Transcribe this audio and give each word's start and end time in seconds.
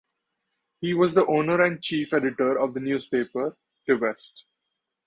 He 0.79 0.95
was 0.95 1.13
the 1.13 1.27
owner 1.27 1.61
and 1.61 1.79
chief 1.79 2.11
editor 2.11 2.57
of 2.57 2.73
the 2.73 2.79
newspaper 2.79 3.55
"De 3.85 3.95
West". 3.95 4.47